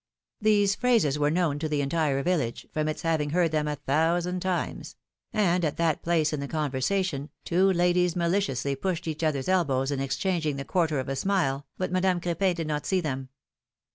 These 0.41 0.73
phrases 0.73 1.19
were 1.19 1.29
known 1.29 1.59
to 1.59 1.69
the 1.69 1.81
entire 1.81 2.23
village, 2.23 2.65
from 2.73 2.87
its 2.87 3.03
having 3.03 3.29
heard 3.29 3.51
them 3.51 3.67
a 3.67 3.75
thousand 3.75 4.39
times; 4.39 4.95
and 5.31 5.63
at 5.63 5.77
that 5.77 6.01
place 6.01 6.33
in 6.33 6.39
the 6.39 6.47
conversation, 6.47 7.29
two 7.45 7.71
ladies 7.71 8.15
maliciously 8.15 8.75
pushed 8.75 9.07
each 9.07 9.23
other's 9.23 9.47
elbows 9.47 9.91
in 9.91 9.99
exchanging 9.99 10.55
the 10.55 10.65
quarter 10.65 10.97
of 10.99 11.07
a 11.07 11.15
smile, 11.15 11.67
but 11.77 11.91
Madame 11.91 12.19
Crepin 12.19 12.55
did 12.55 12.65
not 12.65 12.87
see 12.87 12.99
them. 12.99 13.29